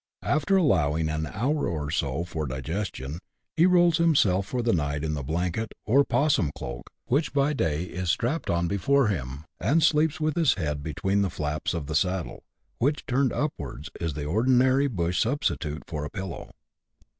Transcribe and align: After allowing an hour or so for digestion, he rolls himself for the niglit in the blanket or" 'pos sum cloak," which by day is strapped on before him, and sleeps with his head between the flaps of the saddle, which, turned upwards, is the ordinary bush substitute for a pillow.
After 0.23 0.57
allowing 0.57 1.09
an 1.09 1.27
hour 1.27 1.67
or 1.67 1.91
so 1.91 2.23
for 2.23 2.47
digestion, 2.47 3.19
he 3.55 3.67
rolls 3.67 3.99
himself 3.99 4.47
for 4.47 4.63
the 4.63 4.71
niglit 4.73 5.03
in 5.03 5.13
the 5.13 5.21
blanket 5.21 5.73
or" 5.85 6.03
'pos 6.03 6.33
sum 6.33 6.49
cloak," 6.57 6.89
which 7.05 7.33
by 7.33 7.53
day 7.53 7.83
is 7.83 8.09
strapped 8.09 8.49
on 8.49 8.67
before 8.67 9.09
him, 9.09 9.45
and 9.59 9.83
sleeps 9.83 10.19
with 10.19 10.35
his 10.35 10.55
head 10.55 10.81
between 10.81 11.21
the 11.21 11.29
flaps 11.29 11.75
of 11.75 11.85
the 11.85 11.93
saddle, 11.93 12.41
which, 12.79 13.05
turned 13.05 13.31
upwards, 13.31 13.91
is 13.99 14.15
the 14.15 14.25
ordinary 14.25 14.87
bush 14.87 15.19
substitute 15.19 15.83
for 15.85 16.03
a 16.03 16.09
pillow. 16.09 16.49